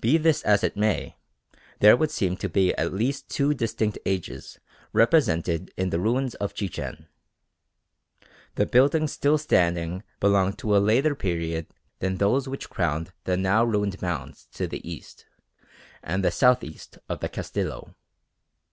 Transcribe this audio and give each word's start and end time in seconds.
Be 0.00 0.18
this 0.18 0.42
as 0.42 0.64
it 0.64 0.76
may, 0.76 1.14
there 1.78 1.96
would 1.96 2.10
seem 2.10 2.36
to 2.38 2.48
be 2.48 2.74
at 2.74 2.92
least 2.92 3.28
two 3.28 3.54
distinct 3.54 3.96
ages 4.04 4.58
represented 4.92 5.72
in 5.76 5.90
the 5.90 6.00
ruins 6.00 6.34
of 6.34 6.52
Chichen. 6.52 7.06
The 8.56 8.66
buildings 8.66 9.12
still 9.12 9.38
standing 9.38 10.02
belong 10.18 10.54
to 10.54 10.76
a 10.76 10.82
later 10.82 11.14
period 11.14 11.68
than 12.00 12.16
those 12.16 12.48
which 12.48 12.70
crowned 12.70 13.12
the 13.22 13.36
now 13.36 13.62
ruined 13.64 14.02
mounds 14.02 14.46
to 14.54 14.66
the 14.66 14.82
east 14.90 15.26
and 16.02 16.24
the 16.24 16.32
south 16.32 16.64
east 16.64 16.98
of 17.08 17.20
the 17.20 17.28
Castillo. 17.28 17.94